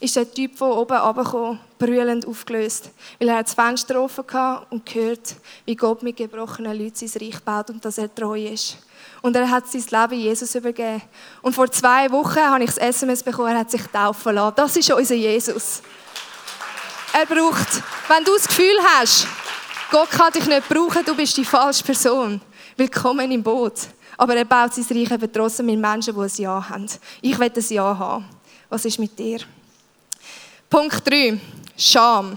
[0.00, 2.90] ist der Typ von oben runtergekommen, brüllend aufgelöst.
[3.18, 7.40] Weil er das Fenster offen hatte und gehört, wie Gott mit gebrochenen Leuten sein Reich
[7.40, 8.78] baut und dass er treu ist.
[9.20, 11.02] Und er hat sein Leben Jesus übergeben.
[11.42, 14.54] Und vor zwei Wochen habe ich das SMS bekommen, er hat sich taufen lassen.
[14.56, 15.82] Das ist unser Jesus.
[17.12, 19.26] Er braucht, wenn du das Gefühl hast,
[19.90, 22.40] Gott kann dich nicht brauchen, du bist die falsche Person.
[22.76, 23.74] Willkommen im Boot.
[24.16, 26.86] Aber er baut sein Reich eben trotzdem mit Menschen, die ein Ja haben.
[27.20, 28.24] Ich will ein Ja haben.
[28.68, 29.40] Was ist mit dir?
[30.70, 31.38] Punkt 3.
[31.76, 32.36] Scham.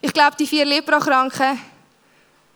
[0.00, 1.58] Ich glaube, die vier Leprakranken,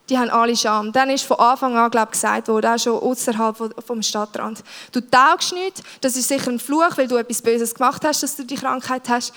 [0.09, 0.93] die haben alle Scham.
[0.93, 4.63] Dann ist von Anfang an glaub, gesagt worden, auch schon außerhalb vom Stadtrand.
[4.93, 8.37] Du taugst nicht, das ist sicher ein Fluch, weil du etwas Böses gemacht hast, dass
[8.37, 9.35] du die Krankheit hast.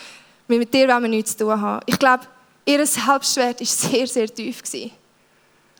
[0.48, 1.82] Mit dir wollen wir nichts zu tun haben.
[1.86, 2.26] Ich glaube,
[2.66, 4.62] ihr Selbstwert war sehr, sehr tief.
[4.62, 4.92] Gewesen.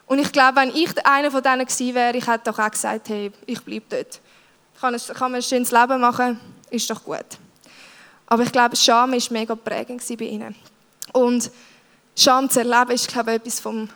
[0.06, 3.08] Und ich glaube, wenn ich einer von denen gewesen wäre, ich hätte doch auch gesagt,
[3.10, 4.20] hey, ich bleibe dort.
[4.80, 6.40] Kann, kann mir ein schönes Leben machen,
[6.70, 7.26] ist doch gut.
[8.26, 10.56] Aber ich glaube, Scham war mega prägend bei ihnen.
[11.14, 11.52] Und
[12.16, 13.90] Scham zu erleben, ist, glaube ich, etwas vom,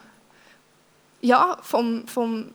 [1.21, 2.51] ja, vom, vom,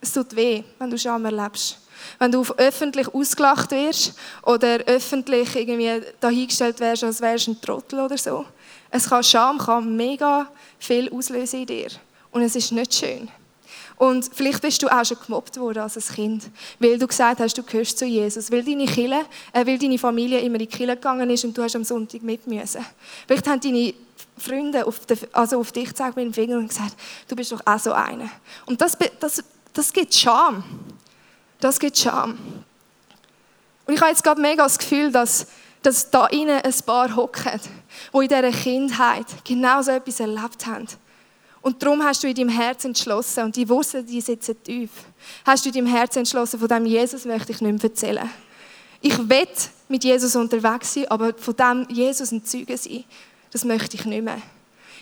[0.00, 1.78] es tut weh, wenn du Scham erlebst.
[2.18, 8.00] Wenn du öffentlich ausgelacht wirst oder öffentlich irgendwie dahingestellt wirst, als wärst du ein Trottel
[8.00, 8.44] oder so.
[8.90, 10.48] Es kann, Scham kann mega
[10.78, 11.88] viel auslösen in dir.
[12.30, 13.28] Und es ist nicht schön.
[14.02, 17.56] Und vielleicht bist du auch schon gemobbt worden als ein Kind, weil du gesagt hast,
[17.56, 19.20] du gehörst zu Jesus, weil deine Kille,
[19.52, 22.20] äh, weil deine Familie immer in die Kille gegangen ist und du hast am Sonntag
[22.20, 22.84] mit müssen.
[23.28, 23.94] Vielleicht haben deine
[24.36, 26.96] Freunde auf, den, also auf dich gezeigt mit dem Finger und gesagt,
[27.28, 28.28] du bist doch auch so einer.
[28.66, 30.64] Und das, das, das gibt Scham.
[31.60, 32.36] Das gibt Scham.
[33.86, 35.46] Und ich habe jetzt gerade mega das Gefühl, dass,
[35.80, 37.60] dass da innen ein paar hocken,
[38.12, 40.88] die in dieser Kindheit genau so etwas erlebt haben
[41.62, 44.90] und darum hast du in deinem Herzen entschlossen, und die Wurzeln, die sitzen tief,
[45.44, 48.28] hast du in deinem Herzen entschlossen, von dem Jesus möchte ich nicht mehr erzählen.
[49.00, 49.48] Ich will
[49.88, 53.04] mit Jesus unterwegs sein, aber von dem Jesus ein Zeuge sein,
[53.50, 54.42] das möchte ich nicht mehr.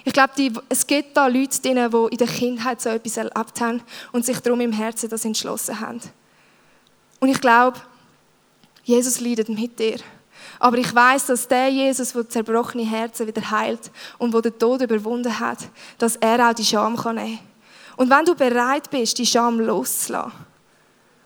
[0.04, 0.32] Ich glaube,
[0.68, 4.60] es gibt da Leute die in der Kindheit so etwas erlebt haben und sich darum
[4.60, 6.00] im Herzen das entschlossen haben.
[7.20, 7.78] Und ich glaube,
[8.82, 9.98] Jesus leidet mit dir.
[10.60, 14.82] Aber ich weiß, dass der Jesus, der zerbrochene Herzen wieder heilt und der den Tod
[14.82, 15.58] überwunden hat,
[15.98, 17.38] dass er auch die Scham nehmen kann.
[17.96, 20.32] Und wenn du bereit bist, die Scham loszulassen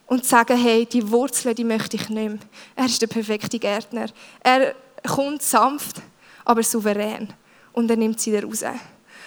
[0.06, 2.38] und zu sagen, hey, die Wurzeln, die möchte ich nicht mehr.
[2.76, 4.06] Er ist der perfekte Gärtner.
[4.40, 4.74] Er
[5.06, 5.96] kommt sanft,
[6.44, 7.32] aber souverän.
[7.72, 8.64] Und er nimmt sie wieder raus.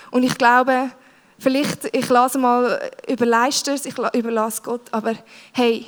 [0.09, 0.89] Und ich glaube,
[1.37, 5.15] vielleicht, ich lasse mal überleiste es, ich überlasse Gott, aber
[5.51, 5.85] hey,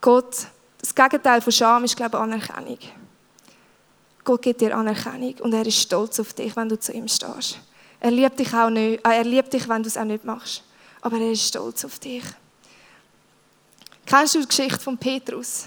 [0.00, 0.48] Gott
[0.80, 2.78] das Gegenteil von Scham ist, glaube ich, Anerkennung.
[4.24, 7.58] Gott gibt dir Anerkennung und er ist stolz auf dich, wenn du zu ihm stehst.
[8.00, 10.62] Er liebt dich auch nicht, äh, er liebt dich, wenn du es auch nicht machst.
[11.00, 12.24] Aber er ist stolz auf dich.
[14.06, 15.66] Kennst du die Geschichte von Petrus?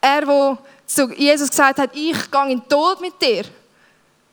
[0.00, 3.44] Er, der zu Jesus gesagt hat, ich gehe in den Tod mit dir.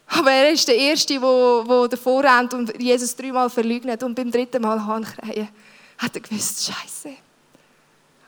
[0.08, 4.32] Aber er ist der Erste, der, der davor rennt und Jesus dreimal verleugnet und beim
[4.32, 5.50] dritten Mal Hahnkrähen.
[6.00, 7.16] Hat er gewusst, Scheiße.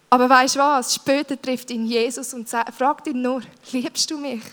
[0.09, 0.93] Aber weißt du was?
[0.93, 4.43] Später trifft ihn Jesus und fragt ihn nur, liebst du mich?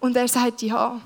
[0.00, 1.00] Und er sagt ja.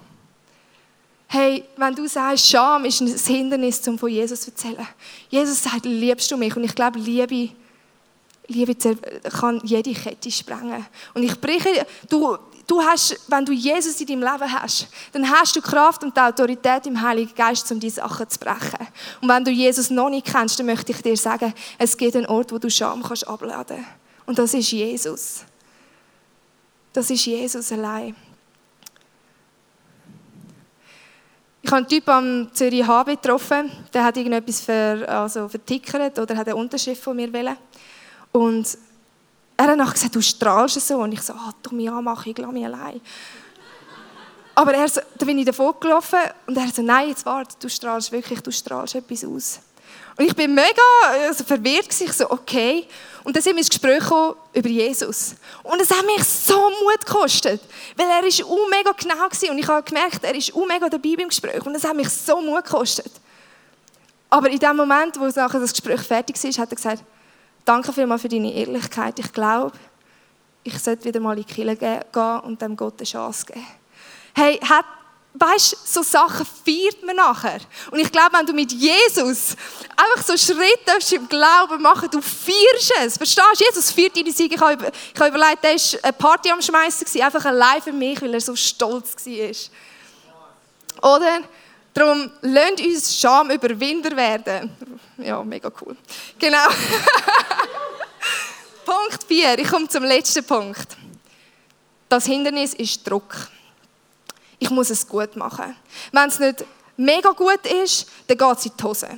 [1.26, 4.87] Hey, wenn du sagst, Scham ist ein Hindernis, um von Jesus zu erzählen.
[5.28, 6.57] Jesus sagt, liebst du mich?
[6.57, 7.50] Und ich glaube, Liebe,
[8.46, 8.76] Liebe
[9.30, 10.87] kann jede Kette sprengen.
[11.12, 15.57] Und ich breche, du, du hast, wenn du Jesus in deinem Leben hast, dann hast
[15.57, 18.87] du Kraft und Autorität im Heiligen Geist, um diese Sachen zu brechen.
[19.20, 22.26] Und wenn du Jesus noch nicht kennst, dann möchte ich dir sagen, es gibt einen
[22.26, 23.85] Ort, wo du Scham kannst abladen
[24.26, 25.44] Und das ist Jesus.
[26.92, 28.14] Das ist Jesus allein.
[31.64, 36.37] Ich habe einen Typ am Zürich HB getroffen, der hat irgendetwas ver, also vertickert oder
[36.37, 37.57] hat eine Unterschrift von mir wollen.
[38.33, 38.77] Und
[39.57, 40.98] er hat nachher gesagt, du strahlst so.
[40.98, 43.00] Und ich so, ah, du mich anmachen, ich lasse mich allein.
[44.55, 47.70] Aber er so, da bin ich davor gelaufen und er so, nein, jetzt warte, du
[47.70, 49.61] strahlst wirklich, du strahlst etwas aus.
[50.16, 50.83] Und ich bin mega
[51.27, 52.87] also verwirrt, ich so, okay.
[53.24, 54.05] Und dann sind wir ins Gespräch
[54.53, 55.35] über Jesus.
[55.62, 57.61] Und es hat mich so Mut gekostet,
[57.96, 59.50] weil er ist auch mega genau war.
[59.50, 61.64] Und ich habe gemerkt, er ist auch mega dabei beim Gespräch.
[61.64, 63.11] Und es hat mich so Mut gekostet.
[64.29, 67.05] Aber in dem Moment, wo das Gespräch fertig war, hat er gesagt,
[67.64, 69.18] danke vielmals für deine Ehrlichkeit.
[69.18, 69.72] Ich glaube,
[70.62, 73.66] ich sollte wieder mal in die Kirche gehen und dem Gott eine Chance geben.
[74.35, 74.85] Hey, hat
[75.35, 77.61] weißt, so Sachen feiert man nachher.
[77.90, 79.57] Und ich glaube, wenn du mit Jesus
[79.97, 83.16] einfach so Schritte im Glauben machen, du feierst es.
[83.16, 83.64] Verstehst du?
[83.64, 84.55] Jesus feiert deine Siege.
[84.55, 84.92] Ich habe,
[85.29, 89.27] überlegt, der war eine Party am Schmeißen, einfach allein für mich, weil er so stolz
[89.27, 91.16] war.
[91.16, 91.40] Oder?
[91.92, 94.70] Darum, lasst uns Schamüberwinder werden.
[95.18, 95.97] Ja, mega cool.
[96.38, 96.66] Genau.
[98.85, 99.59] Punkt 4.
[99.59, 100.97] Ich komme zum letzten Punkt.
[102.09, 103.49] Das Hindernis ist Druck
[104.64, 105.77] ich muss es gut machen.
[106.11, 106.64] Wenn es nicht
[106.96, 109.09] mega gut ist, dann geht es in die Hose.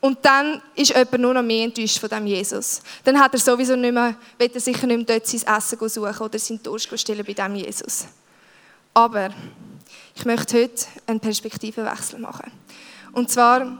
[0.00, 2.80] Und dann ist jemand nur noch mehr enttäuscht von dem Jesus.
[3.04, 6.18] Dann hat er sowieso nicht mehr, wird er sicher nicht mehr dort sein Essen suchen
[6.18, 8.06] oder seinen Durst stillen bei dem Jesus.
[8.94, 9.28] Aber
[10.14, 12.50] ich möchte heute einen Perspektivenwechsel machen.
[13.12, 13.78] Und zwar,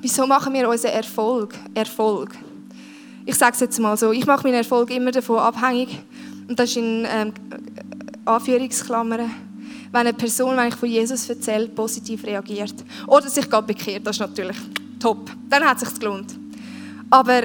[0.00, 2.30] wieso machen wir unseren Erfolg Erfolg?
[3.26, 6.00] Ich sage es jetzt mal so, ich mache meinen Erfolg immer davon abhängig,
[6.48, 7.32] und das ist in ähm,
[8.26, 9.30] Anführungsklammern,
[9.92, 12.74] wenn eine Person, wenn ich von Jesus erzähle, positiv reagiert.
[13.06, 14.56] Oder sich gerade bekehrt, das ist natürlich
[14.98, 15.30] top.
[15.48, 16.34] Dann hat es sich gelohnt.
[17.10, 17.42] Aber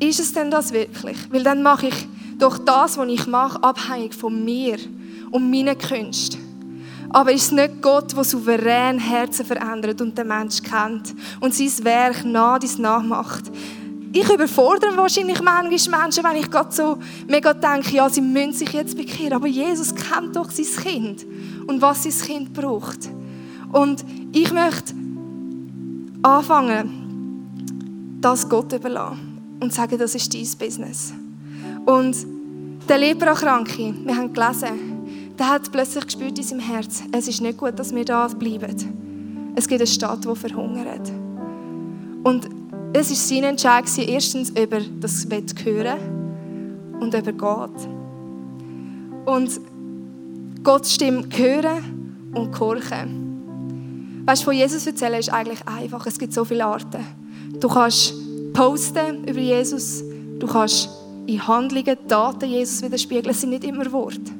[0.00, 1.16] ist es denn das wirklich?
[1.30, 2.06] Weil dann mache ich
[2.38, 4.78] durch das, was ich mache, abhängig von mir
[5.30, 6.40] und meinen Künsten.
[7.10, 11.84] Aber ist es nicht Gott, der souverän Herzen verändert und den Menschen kennt und sein
[11.84, 13.50] Werk nah dies nachmacht?
[14.12, 18.72] Ich überfordere wahrscheinlich manchmal Menschen, wenn ich gerade so mega denke, ja, sie müssen sich
[18.72, 19.34] jetzt bekehren.
[19.34, 21.26] Aber Jesus kennt doch sein Kind
[21.66, 23.10] und was sein Kind braucht.
[23.72, 24.94] Und ich möchte
[26.22, 31.12] anfangen, das Gott überlassen und sagen, das ist dein Business.
[31.84, 32.16] Und
[32.88, 37.58] der Leprakranke, wir haben gelesen, der hat plötzlich gespürt in seinem Herz, es ist nicht
[37.58, 39.52] gut, dass wir da bleiben.
[39.54, 41.12] Es gibt eine Stadt, die verhungert.
[42.24, 42.48] Und
[42.92, 45.98] es war sein Entscheid, erstens über das zu hören
[47.00, 47.88] und über Gott.
[49.26, 49.60] Und
[50.64, 54.22] Gottes Stimme hören und gehorchen.
[54.26, 56.06] Weißt du, von Jesus erzählen ist eigentlich einfach.
[56.06, 57.04] Es gibt so viele Arten.
[57.60, 58.14] Du kannst
[58.52, 60.02] posten über Jesus,
[60.38, 60.88] du kannst
[61.26, 63.30] in Handlungen, Daten Jesus widerspiegeln.
[63.30, 64.32] Es sind nicht immer Worte.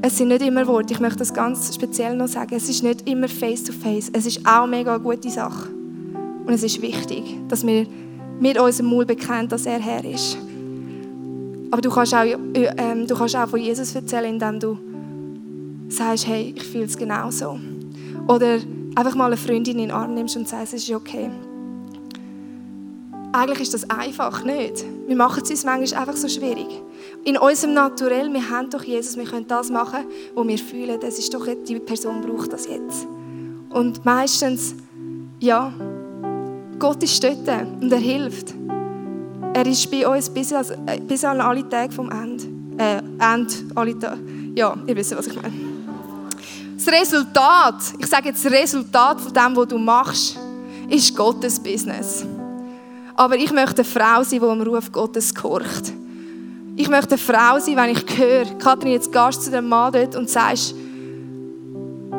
[0.00, 0.94] Es sind nicht immer Worte.
[0.94, 2.54] Ich möchte das ganz speziell noch sagen.
[2.54, 4.10] Es ist nicht immer face to face.
[4.12, 5.77] Es ist auch mega eine gute Sache.
[6.48, 7.86] Und es ist wichtig, dass wir
[8.40, 10.38] mit unserem Mund bekennen, dass er Herr ist.
[11.70, 14.78] Aber du kannst auch, äh, du kannst auch von Jesus erzählen, indem du
[15.90, 17.60] sagst, hey, ich fühle es genauso.
[18.28, 18.60] Oder
[18.94, 21.28] einfach mal eine Freundin in den Arm nimmst und sagst, es ist okay.
[23.32, 24.86] Eigentlich ist das einfach nicht.
[25.06, 26.80] Wir machen es uns manchmal einfach so schwierig.
[27.26, 31.18] In unserem Naturell, wir haben doch Jesus, wir können das machen, wo wir fühlen, das
[31.18, 33.06] ist doch die Person braucht das jetzt.
[33.68, 34.74] Und meistens,
[35.40, 35.74] ja,
[36.78, 37.48] Gott ist dort
[37.80, 38.54] und er hilft.
[39.54, 40.64] Er ist bei uns bis, an,
[41.06, 42.44] bis an alle Tage vom Ende.
[42.76, 44.20] Äh, Ende, alle Tage.
[44.54, 45.52] Ja, ihr wisst, was ich meine.
[46.76, 50.38] Das Resultat, ich sage jetzt das Resultat von dem, was du machst,
[50.88, 52.24] ist Gottes Business.
[53.16, 55.92] Aber ich möchte eine Frau sein, die am Ruf Gottes gehorcht.
[56.76, 59.92] Ich möchte eine Frau sein, wenn ich höre, Kathrin, jetzt gehst du zu dem Mann
[59.92, 60.74] dort und sagst,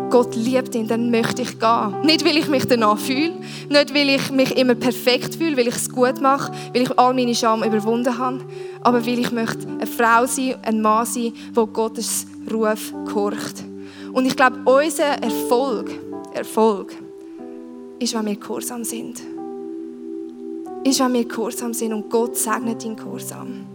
[0.09, 2.01] Gott liebt ihn, dann möchte ich gehen.
[2.03, 3.33] Nicht, weil ich mich danach fühle,
[3.69, 7.13] nicht, weil ich mich immer perfekt fühle, weil ich es gut mache, weil ich all
[7.13, 8.39] meine Scham überwunden habe,
[8.81, 13.63] aber weil ich möchte eine Frau sein, ein Mann sein, wo Gottes Ruf gehorcht.
[14.11, 15.91] Und ich glaube, unser Erfolg,
[16.33, 16.95] Erfolg,
[17.99, 19.21] ist, wenn wir gehorsam sind.
[20.83, 23.65] Ist, wenn wir gehorsam sind und Gott segnet deinen Gehorsam.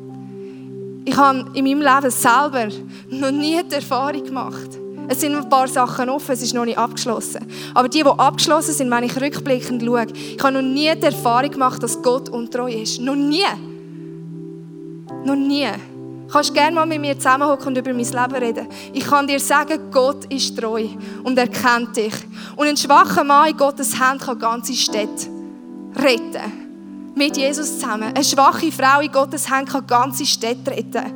[1.04, 2.68] Ich habe in meinem Leben selber
[3.10, 6.78] noch nie die Erfahrung gemacht, es sind ein paar Sachen offen, es ist noch nicht
[6.78, 7.46] abgeschlossen.
[7.74, 11.50] Aber die, die abgeschlossen sind, wenn ich rückblickend schaue, ich habe noch nie die Erfahrung
[11.50, 13.00] gemacht, dass Gott untreu ist.
[13.00, 13.44] Noch nie.
[15.24, 15.66] Noch nie.
[16.26, 18.66] Du kannst gerne mal mit mir zusammenhocken und über mein Leben reden.
[18.92, 20.86] Ich kann dir sagen, Gott ist treu
[21.22, 22.14] und er kennt dich.
[22.56, 25.28] Und ein schwacher Mann in Gottes Hand kann ganze Städte
[25.96, 26.64] retten.
[27.14, 28.12] mit Jesus zusammen.
[28.14, 31.12] Eine schwache Frau in Gottes Hand kann ganze Städte retten.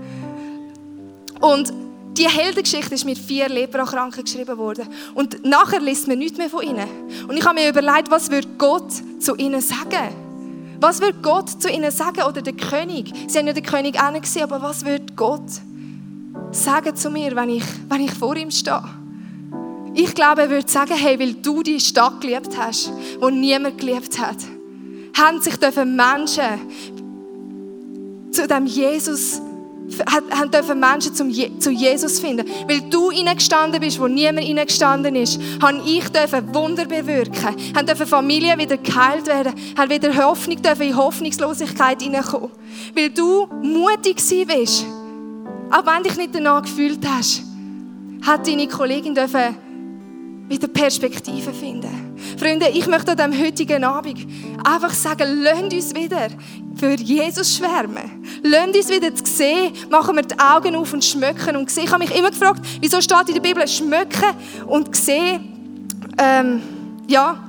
[1.40, 1.72] Und
[2.18, 4.88] die Heldengeschichte ist mit vier Leprakranken geschrieben worden.
[5.14, 6.86] Und nachher liest man nichts mehr von ihnen.
[7.28, 10.26] Und ich habe mir überlegt, was würde Gott zu ihnen sagen?
[10.80, 12.22] Was würde Gott zu ihnen sagen?
[12.22, 13.12] Oder der König?
[13.28, 15.48] Sie haben ja den König auch nicht gesehen, aber was würde Gott
[16.50, 18.82] sagen zu mir, wenn ich, wenn ich vor ihm stehe?
[19.94, 24.18] Ich glaube, er würde sagen, hey, weil du die Stadt geliebt hast, wo niemand geliebt
[24.18, 24.36] hat,
[25.16, 25.54] haben sich
[25.84, 26.60] Menschen
[28.30, 29.40] zu dem Jesus
[30.06, 32.46] haben dürfen Menschen zum zu Jesus finden.
[32.66, 37.56] Weil du hineingestanden bist, wo niemand hineingestanden ist, habe ich dürfen Wunder bewirken.
[37.74, 39.54] Haben dürfen Familien wieder geheilt werden.
[39.76, 42.50] Haben wieder Hoffnung dürfen in Hoffnungslosigkeit hineinkommen.
[42.94, 44.84] Weil du mutig bist.
[45.70, 47.42] Auch wenn dich nicht danach gefühlt hast,
[48.26, 49.56] hat deine Kollegin dürfen
[50.48, 52.07] wieder Perspektive finden.
[52.38, 54.26] Freunde, ich möchte an diesem heutigen Abend
[54.64, 56.28] einfach sagen, lasst uns wieder
[56.76, 58.24] für Jesus schwärmen.
[58.42, 61.84] Lasst uns wieder zu sehen, machen wir die Augen auf und schmücken und sehen.
[61.84, 66.62] Ich habe mich immer gefragt, wieso steht in der Bibel schmücken und sehen, ähm,
[67.08, 67.42] ja,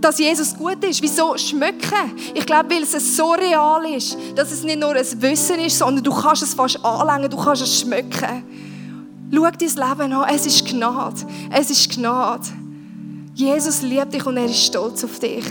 [0.00, 1.02] dass Jesus gut ist.
[1.02, 2.14] Wieso schmücken?
[2.34, 6.02] Ich glaube, weil es so real ist, dass es nicht nur ein Wissen ist, sondern
[6.02, 8.44] du kannst es fast anlängen, du kannst es schmücken.
[9.32, 10.34] Schau dein Leben an.
[10.34, 11.26] Es ist Gnade.
[11.50, 12.59] Es ist Gnade.
[13.40, 15.44] Jesus liebt dich und er ist stolz auf dich.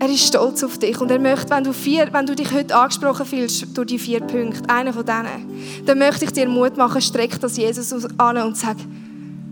[0.00, 2.74] Er ist stolz auf dich und er möchte, wenn du, vier, wenn du dich heute
[2.74, 7.00] angesprochen fühlst durch die vier Punkte, einer von denen, dann möchte ich dir Mut machen,
[7.00, 8.76] streck das Jesus an und sag,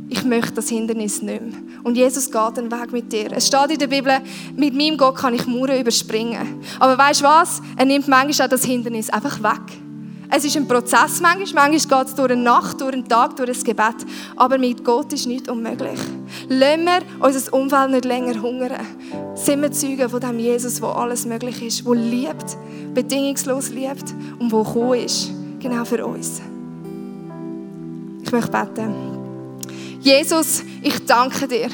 [0.09, 1.53] ich möchte das Hindernis nicht mehr.
[1.85, 3.31] Und Jesus geht den Weg mit dir.
[3.31, 4.13] Es steht in der Bibel,
[4.57, 6.61] mit meinem Gott kann ich Mauern überspringen.
[6.81, 7.63] Aber weißt du was?
[7.77, 9.79] Er nimmt manchmal auch das Hindernis einfach weg.
[10.33, 13.51] Es ist ein Prozess manchmal, manchmal geht es durch eine Nacht, durch einen Tag, durch
[13.51, 13.97] ein Gebet.
[14.37, 15.99] Aber mit Gott ist nichts unmöglich.
[16.49, 18.87] Lassen wir unser Umfeld nicht länger hungern.
[19.35, 22.57] Sind wir Zeugen von dem Jesus, wo alles möglich ist, wo liebt,
[22.95, 26.41] bedingungslos liebt und wo gekommen ist, genau für uns.
[28.23, 28.95] Ich möchte beten.
[30.01, 31.69] Jesus, ich danke dir.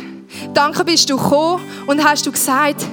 [0.55, 2.87] Danke bist du gekommen und hast du gesagt,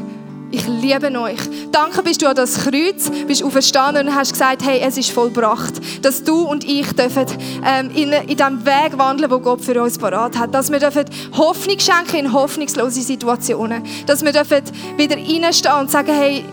[0.54, 1.40] ich liebe euch.
[1.72, 5.74] Danke bist du an das Kreuz, bist auferstanden und hast gesagt, hey, es ist vollbracht.
[6.04, 7.26] Dass du und ich dürfen
[7.66, 10.54] ähm, in, in dem Weg wandeln, wo Gott für uns parat hat.
[10.54, 13.84] Dass wir dürfen Hoffnung schenken in hoffnungslose Situationen.
[14.06, 14.62] Dass wir dürfen
[14.96, 16.46] wieder reinstehen und sagen, hey,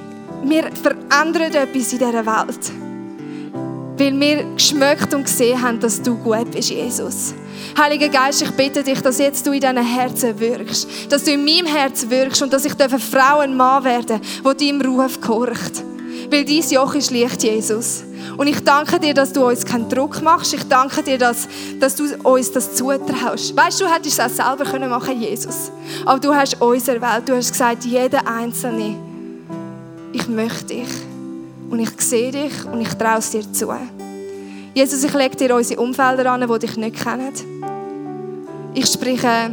[0.44, 2.72] wir verändern etwas in dieser Welt.
[3.98, 7.34] Weil wir geschmeckt und gesehen haben, dass du gut bist, Jesus.
[7.78, 10.88] Heiliger Geist, ich bitte dich, dass jetzt du in diesen Herzen wirkst.
[11.08, 14.52] Dass du in meinem Herz wirkst und dass ich eine Frau und Mann werden wo
[14.52, 15.84] deinem Ruf gehorcht.
[16.30, 18.04] Weil dein Joch ist leicht, Jesus.
[18.36, 20.54] Und ich danke dir, dass du uns keinen Druck machst.
[20.54, 21.48] Ich danke dir, dass,
[21.80, 23.56] dass du uns das zutraust.
[23.56, 25.72] Weißt du, du hättest es auch selber können machen Jesus.
[26.04, 27.28] Aber du hast uns erwählt.
[27.28, 28.96] Du hast gesagt, jeder Einzelne,
[30.12, 30.88] ich möchte dich.
[31.68, 33.72] Und ich sehe dich und ich traue es dir zu.
[34.74, 37.49] Jesus, ich lege dir unsere Umfelder an, die dich nicht kennen.
[38.72, 39.50] Ich spreche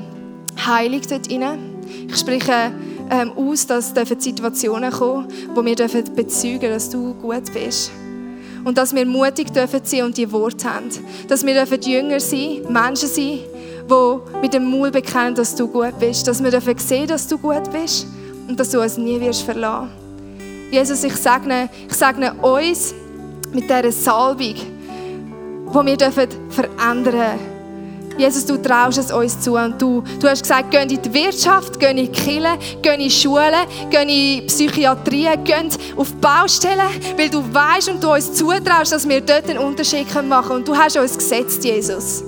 [0.65, 1.59] Heilung dort rein.
[2.07, 2.71] Ich spreche
[3.09, 7.91] ähm, aus, dass Situationen kommen, wo wir bezeugen dürfen, dass du gut bist.
[8.63, 10.89] Und dass wir mutig dürfen sein und die Worte haben.
[11.27, 13.39] Dass wir dürfen Jünger sein, Menschen sein,
[13.89, 16.27] die mit dem Mund bekennen, dass du gut bist.
[16.27, 18.05] Dass wir dürfen sehen, dass du gut bist
[18.47, 19.89] und dass du uns nie wirst verlassen.
[20.69, 22.93] Jesus, ich segne, ich segne uns
[23.51, 27.56] mit dieser Salbung, die wir dürfen verändern dürfen
[28.17, 29.55] Jesus, du traust es uns zu.
[29.55, 32.99] Und du, du hast gesagt, geh in die Wirtschaft, geh in die Kirche, geh in
[32.99, 33.53] die Schulen,
[33.89, 35.55] geh in die Psychiatrie, geh
[35.95, 40.07] auf die Baustellen, weil du weißt und du uns zutraust, dass wir dort einen Unterschied
[40.13, 40.59] machen können.
[40.59, 42.23] Und du hast uns gesetzt, Jesus.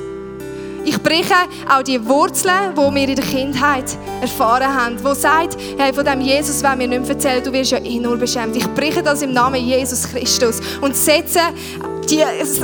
[0.85, 1.35] Ich breche
[1.69, 3.85] auch die Wurzeln, die wir in der Kindheit
[4.21, 7.77] erfahren haben, wo sagt, hey, von dem Jesus wenn wir nicht erzählen, du wirst ja
[7.79, 8.55] eh nur beschämt.
[8.55, 11.41] Ich breche das im Namen Jesus Christus und setze
[12.09, 12.23] die,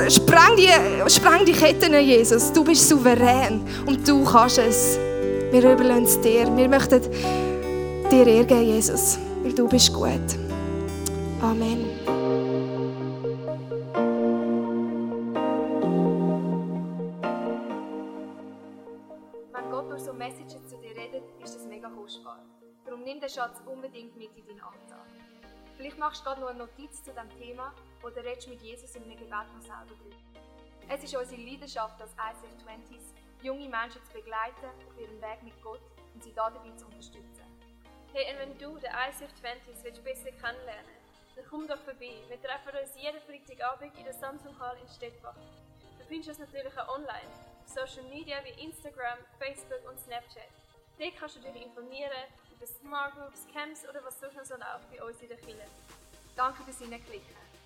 [0.09, 2.51] spreng, die, spreng die Ketten, Jesus.
[2.51, 4.97] Du bist souverän und du kannst es.
[5.51, 6.55] Wir überlassen es dir.
[6.55, 7.01] Wir möchten
[8.09, 10.37] dir Ehre Jesus, weil du bist gut.
[11.41, 11.85] Amen.
[19.53, 22.39] Wenn Gott durch so Messages zu dir redet, ist das mega kostbar.
[22.85, 25.05] Darum nimm den Schatz unbedingt mit in deinen Alltag.
[25.77, 27.73] Vielleicht machst du gerade noch eine Notiz zu diesem Thema
[28.05, 30.15] oder redest mit Jesus in einem Gebet noch selber drüber.
[30.87, 35.59] Es ist unsere Leidenschaft als ICF 20s, junge Menschen zu begleiten auf ihrem Weg mit
[35.63, 35.81] Gott
[36.13, 37.43] und sie dabei zu unterstützen.
[38.13, 40.95] Hey, und wenn du den ICF 20s willst besser kennenlernen
[41.35, 42.15] dann komm doch vorbei.
[42.29, 45.35] Wir treffen uns jeden Freitagabend in der Samsung Hall in Stettbach.
[45.99, 47.27] Du findest uns natürlich auch online,
[47.59, 50.47] auf Social Media wie Instagram, Facebook und Snapchat.
[50.97, 52.11] Dort kannst du dich informieren
[52.55, 55.67] über Smart Groups, Camps oder was sonst noch so läuft bei uns in der Kirche.
[56.37, 57.44] Danke fürs Hineinklicken